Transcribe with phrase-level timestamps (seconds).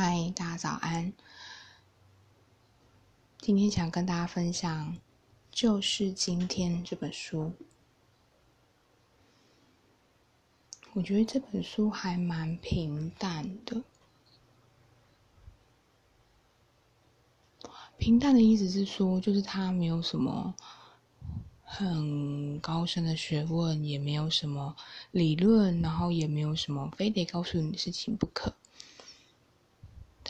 [0.00, 1.12] 嗨，大家早安。
[3.40, 4.94] 今天想跟大家分享
[5.50, 7.52] 《就是今天》这本书。
[10.92, 13.82] 我觉得这本书还蛮平淡的。
[17.98, 20.54] 平淡的意思是说，就是它没有什么
[21.64, 24.76] 很高深的学问，也没有什么
[25.10, 28.54] 理论，然后也没有什么非得告诉你的事情不可。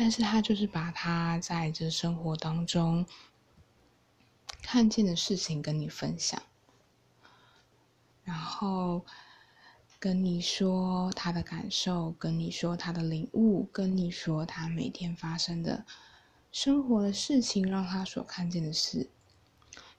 [0.01, 3.05] 但是他就是把他在这生活当中
[4.63, 6.41] 看见的事情跟你分享，
[8.23, 9.05] 然后
[9.99, 15.85] 跟你说他的感受，跟你说他的领悟，跟你说他每天发生的
[16.53, 19.11] 生活的事情，让他所看见的事。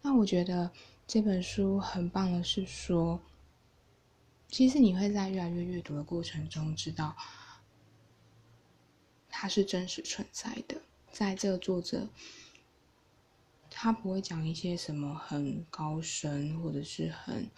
[0.02, 0.72] 那我觉得
[1.06, 3.20] 这本书很棒的是说，
[4.48, 7.18] 其实你会在越来越阅读的过程中知道。
[9.30, 12.08] 它是真实存在的，在这个作者，
[13.70, 17.50] 他不会讲一些什么很高深或者是很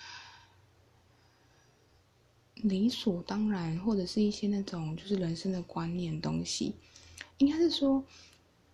[2.55, 6.75] 理所当然，或者是一些那种就是人生的观念东西。
[7.39, 8.03] 应该是说，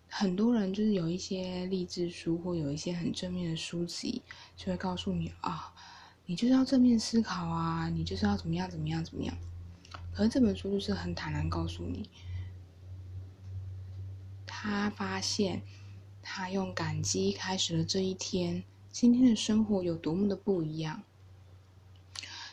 [0.09, 4.21] 很多人就是有一些励志书或有一些很正面的书籍，
[4.57, 5.73] 就会告诉你啊，
[6.25, 9.37] 你就是要正面思考啊，你就是要怎么样怎么样怎么样。
[10.13, 12.09] 可是这本书就是很坦然告诉你。
[14.67, 15.61] 他发现，
[16.21, 18.63] 他用感激开始了这一天。
[18.91, 21.03] 今天的生活有多么的不一样。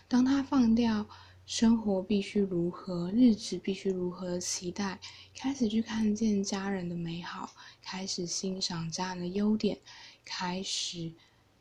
[0.07, 1.09] 当他放掉
[1.45, 5.01] 生活必须如何、日子必须如何的期待，
[5.35, 7.51] 开始去看见家人的美好，
[7.83, 9.81] 开始欣赏家人的优点，
[10.25, 11.13] 开始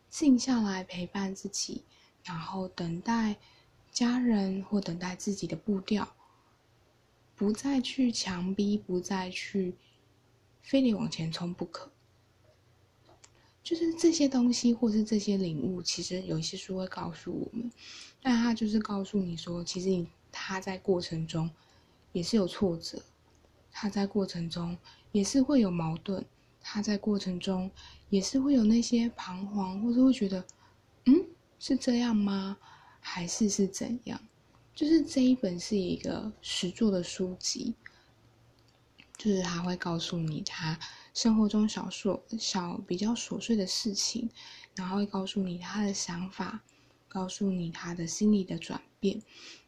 [0.10, 1.84] 静下来陪伴自己，
[2.24, 3.38] 然后等待
[3.92, 6.14] 家人或等待自己的步调，
[7.36, 9.76] 不再去强逼，不再去。
[10.64, 11.92] 非得往前冲不可，
[13.62, 17.72] 就是这些东西，或是这些领悟，其实有一些书会告诉我们，
[18.22, 21.52] 但它就是告诉你说，其实你他在过程中
[22.14, 23.04] 也是有挫折，
[23.72, 24.76] 他在过程中
[25.12, 26.26] 也是会有矛盾，
[26.62, 27.70] 他在过程中
[28.10, 30.44] 也是会有那些彷徨，或者会觉得，
[31.06, 31.26] 嗯，
[31.60, 32.58] 是这样吗？
[33.00, 34.20] 还是是怎样？
[34.74, 37.76] 就是这一本是一个实作的书籍。
[39.24, 40.78] 就是他会告诉你他
[41.14, 44.30] 生活中小琐小比较琐碎的事情，
[44.76, 46.62] 然后会告诉你他的想法，
[47.08, 49.22] 告诉你他的心理的转变。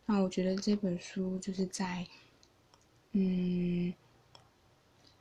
[0.06, 2.06] 那我觉得这本书就是在，
[3.14, 3.94] 嗯，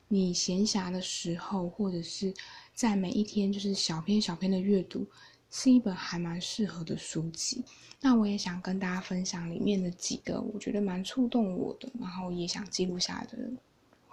[0.09, 2.33] 你闲暇的时候，或者是
[2.73, 5.07] 在每一天就是小篇小篇的阅读，
[5.49, 7.63] 是一本还蛮适合的书籍。
[8.01, 13.37] 那我也想跟大家分享里面的几个我觉得蛮触动我的，然后也想记录下来的。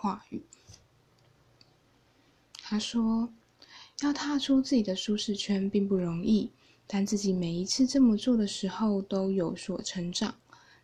[0.03, 0.43] 话语，
[2.61, 3.33] 他说
[4.03, 6.51] ：“要踏出自己的舒适圈并不容易，
[6.89, 10.35] 但自己每一次这么做的时候都有所成长。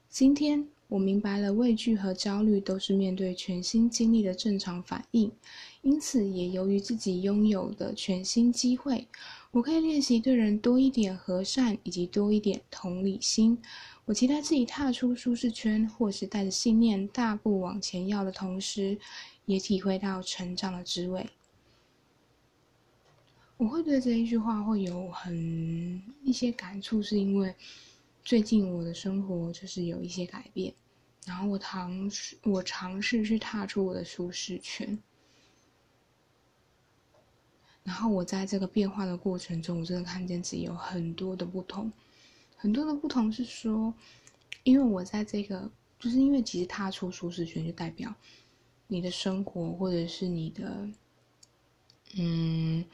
[0.09, 5.31] 今天我明白了，畏惧和焦虑都是面对全新经历的正常反应，
[5.83, 9.07] 因此也由于自己拥有的全新机会，
[9.51, 13.59] 我可以练习对人多一点和善，以及多一点同理心。”
[14.07, 18.99] 我期待自己踏出舒适圈，或是带着信念大步往前要的同时，
[19.45, 21.27] 也体会到成长的滋味。
[23.59, 27.55] 我会对这一句话会有很一些感触，是因为
[28.29, 30.75] 最近我的生活就是有一些改变，
[31.25, 34.99] 然后我尝试我尝试去踏出我的舒适圈，
[37.83, 41.91] 然后我在这个变化的过程中，我真的看见自己有很多的不同。
[42.55, 43.95] 很多的不同是说，
[44.63, 48.15] 因为我在这个，就是因为其实踏出舒适圈，就代表
[48.89, 50.87] 你的生活或者是你的，
[52.19, 52.85] 嗯，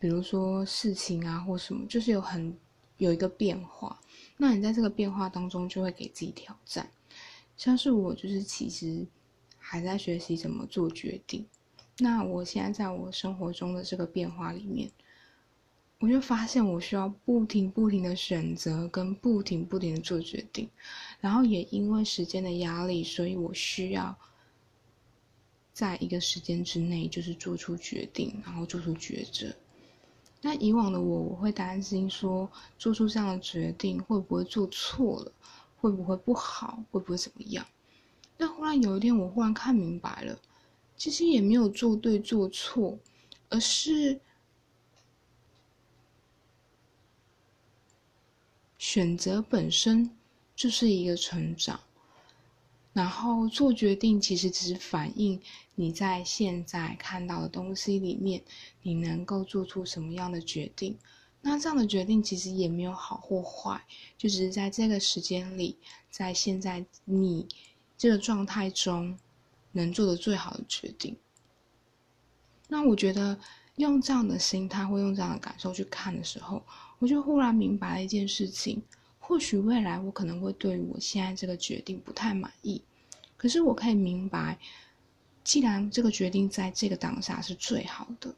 [0.00, 2.52] 比如说事情啊或什么，就是有很
[2.96, 3.96] 有一个变化。
[4.42, 6.90] 那你在这个变化当中，就会给自己挑战。
[7.56, 9.06] 像是我，就是其实
[9.56, 11.46] 还在学习怎么做决定。
[11.98, 14.90] 那我现在在我生活中的这个变化里面。
[16.00, 20.68] 我就发现，我需要不停不停的选择，跟不停不停的做决定，
[21.20, 24.18] 然后也因为时间的压力，所以我需要
[25.72, 29.54] 在一个时间之内，就是做出决定，然后做出抉择。
[30.42, 35.32] 那以往的我，我会担心说，做出这样的决定会不会做错了，
[35.80, 37.64] 会不会不好，会不会怎么样？
[38.36, 40.38] 但忽然有一天，我忽然看明白了，
[40.96, 42.98] 其实也没有做对做错，
[43.48, 44.20] 而是。
[48.78, 50.10] 选择本身
[50.56, 51.80] 就是一个成长，
[52.92, 55.40] 然后做决定其实只是反映
[55.82, 58.40] 你在现在看到的东西里面，
[58.82, 60.96] 你能够做出什么样的决定。
[61.40, 63.82] 那这样的决定其实也没有好或坏，
[64.16, 65.76] 就只是在这个时间里，
[66.08, 67.48] 在现在你
[67.98, 69.18] 这个状态中
[69.72, 71.16] 能做的最好的决定。
[72.68, 73.36] 那我觉得
[73.74, 76.62] 用这样的心态或用这样的感受去看的时候，
[77.00, 78.80] 我就忽然明白了一件事情：
[79.18, 82.80] 或许未来我可能会对我现在这个决定不太满意，
[83.36, 84.56] 可是我可以明白，
[85.44, 88.34] 既然这个决定在这个当下是最好的。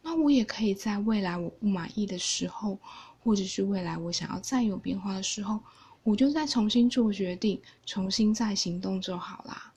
[0.00, 2.78] 那我也可以在未来我不满意的时候，
[3.22, 5.60] 或者是未来我想要再有变化的时候，
[6.02, 9.74] 我就再重新做决定，重新再行动就好啦。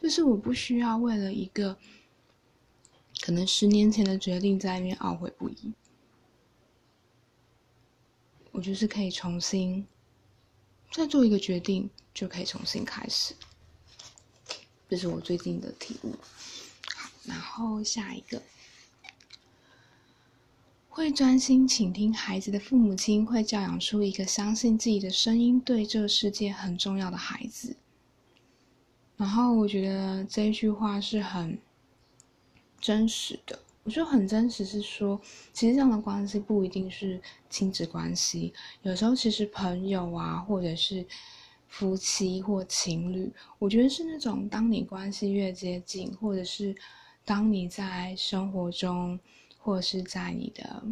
[0.00, 1.76] 就是我不需要为了一个
[3.20, 5.72] 可能十年前的决定在那边懊悔不已，
[8.52, 9.86] 我就是可以重新
[10.90, 13.34] 再做一个决定，就可以重新开始。
[14.90, 16.12] 这是我最近的体悟。
[16.96, 18.42] 好，然后下一个。
[20.88, 27.76] 会专心倾听孩子的父母亲，会教养出一个相信自己的声音对这个世界很重要的孩子。
[29.16, 31.56] 然后我觉得这一句话是很
[32.80, 33.56] 真实的。
[33.84, 35.18] 我觉得很真实，是说
[35.54, 38.52] 其实这样的关系不一定是亲子关系，
[38.82, 41.06] 有时候其实朋友啊，或者是
[41.70, 46.76] 夫妻或情侣，我觉得是那种当你关系越接近，或者是
[47.24, 49.18] 当你在生活中。
[49.62, 50.82] 或者是在你的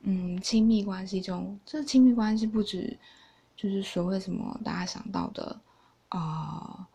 [0.00, 2.96] 嗯亲密关系中，这亲密关系不止
[3.54, 5.60] 就是所谓什么大家想到的
[6.08, 6.88] 啊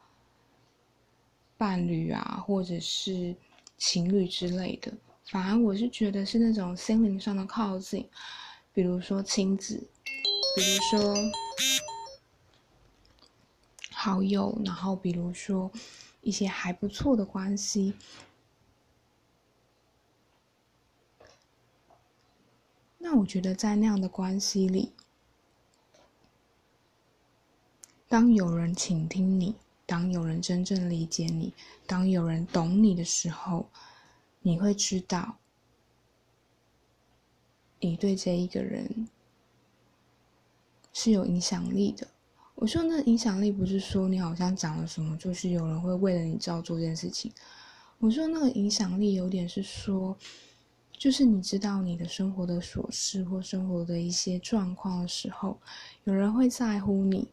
[1.56, 3.36] 伴侣啊，或者是
[3.78, 4.92] 情侣之类的，
[5.26, 8.10] 反而我是觉得是那种心灵上的靠近，
[8.74, 9.76] 比如说亲子，
[10.56, 11.14] 比如说
[14.02, 15.70] 好友，然后比如说
[16.22, 17.94] 一些还不错的关系。
[22.98, 24.94] 那我觉得，在那样的关系里，
[28.08, 29.56] 当有人倾听你，
[29.86, 31.54] 当有人真正理解你，
[31.86, 33.70] 当有人懂你的时候，
[34.40, 35.40] 你会知道，
[37.82, 39.10] 你对这一个人
[40.94, 42.08] 是有影响力的。
[42.60, 47.32] 我说那影响力不是说你好像讲了什么，就是有人会为了你照做这件事情。
[48.00, 50.16] 我说那个影响力有点是说。
[50.98, 55.58] 就是你知道你的生活的琐事或生活的一些状况的时候，
[56.04, 57.26] 有人会在乎你，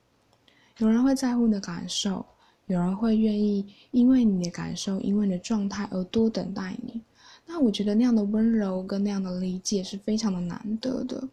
[0.78, 2.24] 有人会在乎你的感受，
[2.66, 7.02] 有人会愿意因为你的感受，因为你的状态而多等待你。
[7.44, 11.28] 那我觉得那样的温柔跟那样的理解是非常的难得的。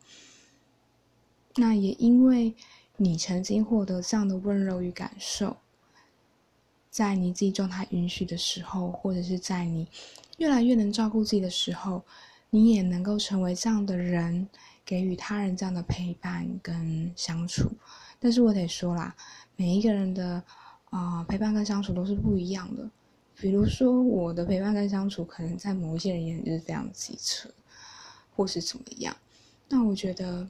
[1.58, 2.52] 那也因为
[2.98, 5.58] 你曾经获得这样的温柔与感受，
[6.90, 9.88] 在你自己状态允许的时候，或者是在你。
[10.40, 12.04] 越来越能照顾自己的时候，
[12.50, 14.48] 你也能够成为这样的人，
[14.84, 17.72] 给予他人这样的陪伴跟相处。
[18.20, 19.16] 但是我得说啦，
[19.56, 20.44] 每一个人的
[20.90, 22.90] 啊陪伴跟相处都是不一样的。
[23.36, 27.48] 比如说我的陪伴跟相处，可能在某一些人眼里是非常机车，
[28.36, 29.16] 或是怎么样。
[29.70, 30.50] 那我觉得，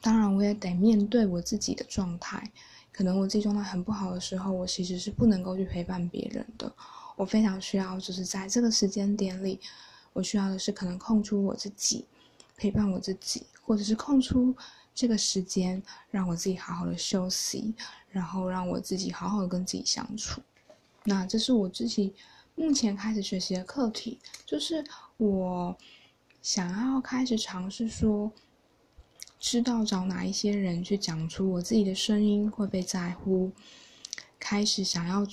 [0.00, 2.50] 当然我也得面对我自己的状态。
[2.90, 6.72] 可能我自己状态很不好的时候，我其实是不能够去陪伴别人的。
[7.14, 9.60] 我非常需要，就是在这个时间点里，
[10.12, 12.04] 我需要的是可能空出我自己，
[12.56, 14.52] 陪伴我自己，或者是空出
[14.94, 15.80] 这个时间，
[16.10, 17.72] 让我自己好好的休息，
[18.10, 20.40] 然后让我自己好好的跟自己相处。
[21.04, 22.12] 那这是我自己
[22.56, 24.84] 目前开始学习的课题，就是
[25.18, 25.76] 我
[26.42, 28.32] 想要开始尝试说，
[29.38, 33.52] 知道找哪一些人去讲出我自己的声音会被在乎，
[34.38, 35.26] 开始想要。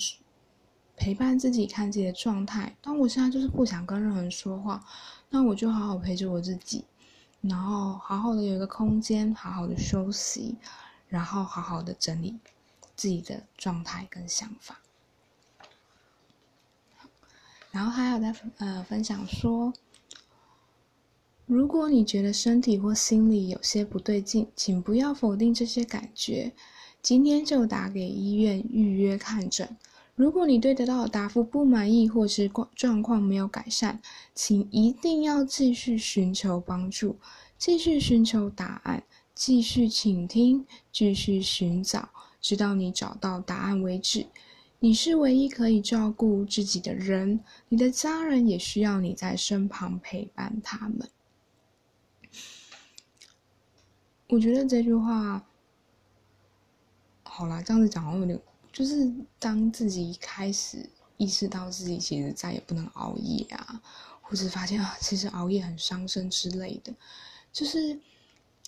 [0.98, 2.74] 陪伴自己，看自己的状态。
[2.80, 4.82] 当我现在就是不想跟任何人说话，
[5.28, 6.86] 那我就好好陪着我自己，
[7.42, 10.56] 然后好好的有一个空间，好好的休息，
[11.10, 12.38] 然后好好的整理
[12.96, 14.80] 自己的状态跟想法。
[17.70, 19.74] 然后还有在呃分享说，
[21.46, 26.52] 如果你觉得身体或心里有些不对劲，请不要否定这些感觉，
[27.00, 29.76] 今天就打给医院预约看诊。
[30.16, 34.00] 如果你对得到的答复不满意，或是状况没有改善，
[34.34, 37.16] 请一定要继续寻求帮助，
[37.56, 42.08] 继续寻求答案，继续倾听，继续寻找，
[42.40, 44.26] 直到你找到答案为止。
[44.80, 47.38] 你是唯一可以照顾自己的人，
[47.68, 51.08] 你的家人也需要你在身旁陪伴他们。
[54.28, 55.44] 我觉得这句话，
[57.22, 58.40] 好啦，这样子讲有点。
[58.72, 63.80] 就是当自己开始意识到自己其实再也不能熬夜啊，
[64.20, 66.92] 或者发现啊，其实熬夜很伤身之类的，
[67.50, 67.98] 就是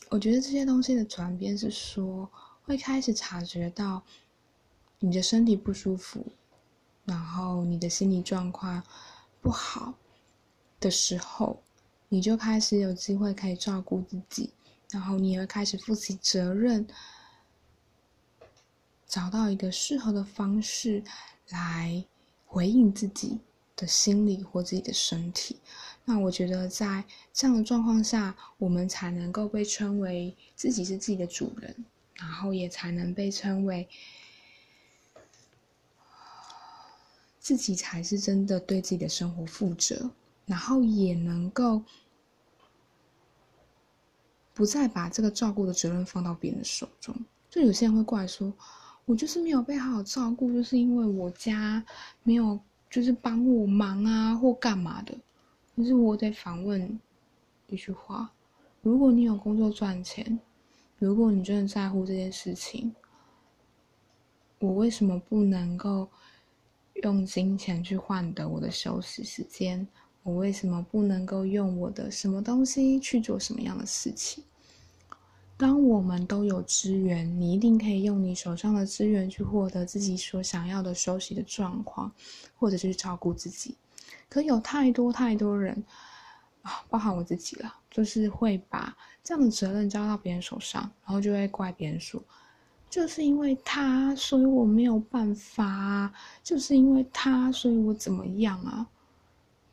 [0.09, 2.31] 我觉得这些东西的转变是说，
[2.65, 4.03] 会开始察觉到
[5.01, 6.25] 你的身体不舒服，
[7.05, 8.83] 然后你的心理状况
[9.43, 9.93] 不好
[10.81, 11.63] 的时候，
[12.09, 14.55] 你就开始有机会可以照顾自己，
[14.91, 16.87] 然后你也会开始负起责任。
[19.07, 21.03] 找到一个适合的方式
[21.49, 22.05] 来
[22.45, 23.39] 回应自己
[23.75, 25.57] 的心理或自己的身体，
[26.05, 27.03] 那我觉得在
[27.33, 31.75] 这样的状况下，我们才能够被称为自己是自己的主人，
[32.17, 33.89] 然后也才能被称为
[37.39, 40.11] 自己才是真的对自己的生活负责，
[40.45, 41.83] 然后也能够
[44.59, 47.15] 不再把这个照顾的责任放到别人手中。
[47.49, 48.53] 就有些人会过来说。
[49.07, 51.83] 我就是没有被好好照顾，就是因为我家
[52.25, 52.61] 没有
[52.91, 55.17] 就是帮我忙啊或干嘛的。
[55.75, 57.01] 可是我得反问
[57.69, 58.31] 一句话：
[58.83, 60.39] 如果你有工作赚钱，
[60.99, 62.95] 如果你真的在乎这件事情，
[64.59, 66.07] 我为什么不能够
[67.03, 69.89] 用金钱去换得我的休息时间？
[70.29, 74.45] 我为什么不能够用我的什么东西去做什么样的事情？
[75.57, 82.13] 当我们都有资源，你一定可以用你手上的资源去获得自己所想要的休息的状况，
[82.59, 83.75] 或者是照顾自己。
[84.29, 85.83] 可有太多太多人
[86.61, 88.95] 啊，包含我自己了，就是会把
[89.25, 92.23] 这样的责任交到别人手上，然后就会怪别人说，
[92.91, 96.13] 就是因为他，所以我没有办法；
[96.45, 98.87] 就是因为他，所以我怎么样啊？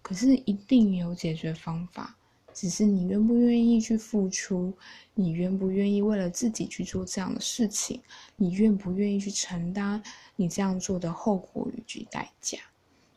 [0.06, 2.16] 可是一定有解决方法。
[2.54, 4.72] 只是你愿不愿意去付出，
[5.16, 8.00] 你愿不愿意为了自己去做这样的事情，
[8.36, 10.02] 你愿不愿意去承担
[10.36, 12.60] 你这样做的后果以及代价？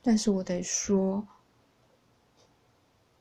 [0.01, 1.29] 但是我得说，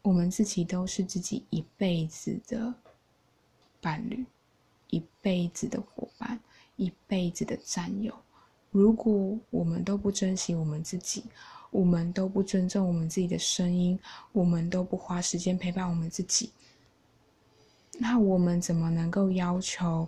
[0.02, 2.74] 我们自己都是自己一辈子的
[3.82, 4.26] 伴侣，
[4.90, 6.40] 一辈子的伙伴，
[6.78, 8.16] 一辈子的战友。
[8.72, 11.26] 如果我们都不珍惜我们自己，
[11.70, 14.00] 我们都不尊重我们自己的声音，
[14.32, 16.52] 我们都不花时间陪伴我们自己，
[18.00, 20.08] 那我们怎么能够要求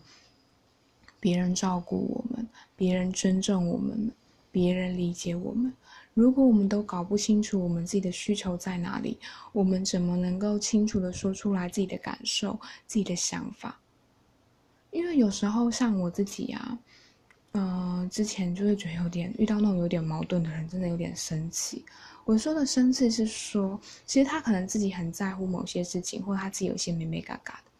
[1.20, 4.12] 别人照顾我们、别人尊重我们、
[4.52, 5.74] 别人理解我们？
[6.14, 9.20] 如果我们都搞不清楚我们自己的需求在哪里，
[9.52, 13.80] 我们怎么能够清楚的说出来自己的感受、自己的想法？
[14.92, 16.80] 因为有时候像我自己啊。
[17.54, 21.84] 嗯，之前就是觉得有点遇到那种有点矛盾的人，真的有点生气。
[22.24, 27.72] 我说的生气是说，其实他可能自己很在乎某些事情，或者他自己有些美美嘎嘎的。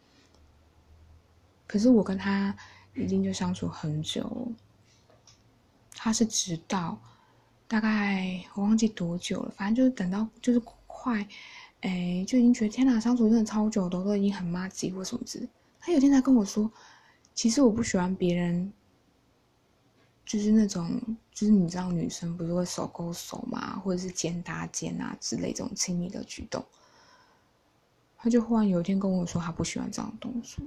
[1.68, 2.52] 可是我跟他
[2.96, 4.48] 已经就相处很久，
[5.94, 7.00] 他是直到
[7.68, 11.24] 大概我忘记多久了，反正就是等到就是快，
[11.82, 15.48] 哎，就已经觉得天哪，相处真的超久，都都已经很妈鸡或什么之。
[15.78, 16.68] 他有天才跟我说，
[17.34, 18.72] 其实我不喜欢别人。
[20.30, 20.88] 就是那种，
[21.34, 26.64] 就是你知道，女生不是会手勾手嘛，或者是肩搭肩啊之类这种亲密的举动。
[28.16, 30.64] 他就忽然有一天跟我说，他不喜欢这样动作。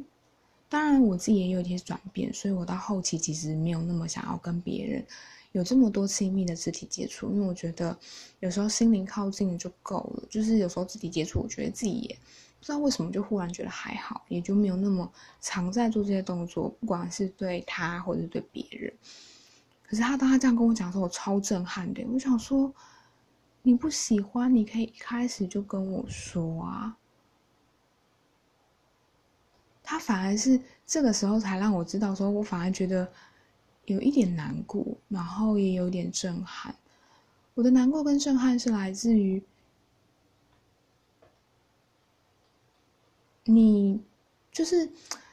[0.68, 5.06] 当然，我自己也有一些转变，所以我到后期其实没有那么想要跟别人
[5.54, 7.98] 有这么多亲密的肢体接触，因为我觉得
[8.42, 10.24] 有时候心灵靠近就够了。
[10.30, 12.18] 就是有时候肢体接触，我觉得自己也
[12.60, 18.94] 不知道为什么就忽然觉得还好，也就没有那么常在做这些动作，不管是对他或者是对别人。
[19.94, 22.04] 可是他当他这样跟我讲的时候，我超震撼的。
[22.12, 22.74] 我想说，
[23.62, 26.98] 你不喜欢，你可以一开始就跟我说啊。
[29.84, 33.08] 他反而是这个时候才让我知道，说我反而觉得
[33.86, 36.76] 有一点难过，然后也有点震撼。
[37.54, 39.44] 我的难过跟震撼是来自于
[43.44, 44.02] 你，
[44.52, 44.90] 就是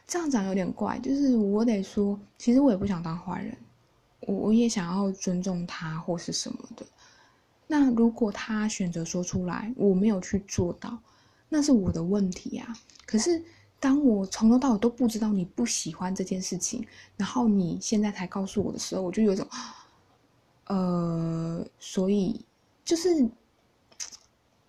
[0.06, 0.98] 这样讲有点怪。
[0.98, 3.56] 就是我得说，其实我也不想当坏人。
[4.30, 6.86] 我我也想要尊重他或是什么的，
[7.66, 10.96] 那如果他选择说出来，我没有去做到，
[11.48, 12.72] 那是我的问题呀。
[13.04, 13.42] 可是
[13.80, 19.44] 当我从头到尾都不知道你不喜欢这件事情，然后你现在才告诉我的时候，我就有一种，
[20.68, 22.44] 呃，所以
[22.84, 23.28] 就是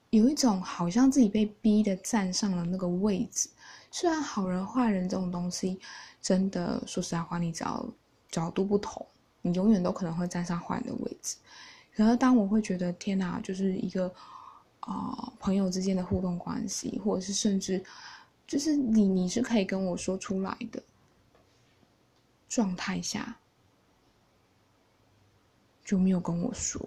[0.09, 3.47] 有一种好像自己被逼的站上了那个位置。
[3.91, 5.79] 虽然好人坏人这种东西，
[6.19, 7.85] 真的说实在话，你只要
[8.31, 9.05] 角度不同。
[9.41, 11.35] 你永远都可能会站上坏人的位置，
[11.95, 14.13] 可是当我会觉得天哪，就是一个
[14.81, 17.83] 啊朋友之间的互动关系，或者是甚至
[18.45, 20.81] 就是你你是可以跟我说出来的
[22.47, 23.35] 状态下，
[25.83, 26.79] 就没有跟我说，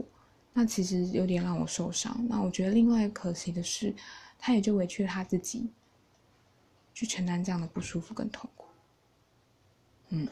[0.52, 2.24] 那其实有点让我受伤。
[2.28, 3.92] 那我觉得另外可惜的是，
[4.38, 5.68] 他也就委屈了他自己，
[6.92, 8.66] 去承担这样的不舒服跟痛苦。
[10.10, 10.28] 嗯。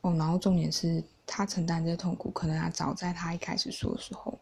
[0.00, 4.38] 哦，然后重点是他承担这些痛苦，可能他早在他一开始说的时候，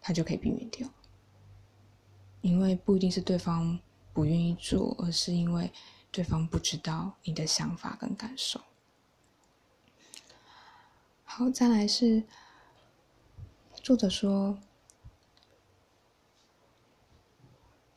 [0.00, 0.88] 他就可以避免掉。
[2.42, 3.76] 因为不一定是对方
[4.12, 5.72] 不愿意做，而是因为
[6.12, 8.60] 对方不知道你的想法跟感受。
[11.24, 12.22] 好，再来是
[13.82, 14.56] 作者说：“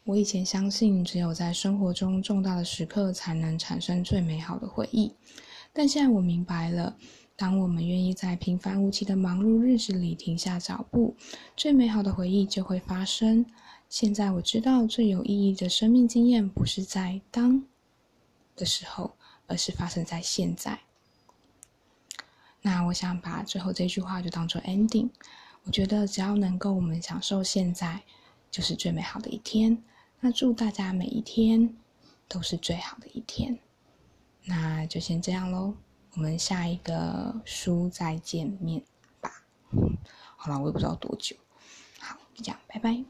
[0.09, 5.13] 我以前相信，只有在生活中重大的时刻，才能产生最美好的回忆。”
[5.71, 6.97] 但现在我明白了，
[7.35, 11.15] 当我们愿意在平凡无奇的忙碌日子里停下脚步，
[11.55, 13.45] 最美好的回忆就会发生。
[13.87, 17.63] 现在我知道，最有意义的生命经验不是在当
[18.55, 20.79] 的时候，而是发生在现在。
[22.63, 25.09] 那我想把最后这句话就当做 ending。
[25.65, 28.01] 我觉得只要能够我们享受现在，
[28.49, 29.83] 就是最美好的一天。
[30.21, 31.77] 那祝大家每一天
[32.27, 33.59] 都是最好的一天。
[34.45, 35.75] 那就先这样喽，
[36.13, 38.83] 我们下一个书再见面
[39.21, 39.45] 吧。
[40.35, 41.35] 好了，我也不知道多久，
[41.99, 43.03] 好，就这样，拜拜。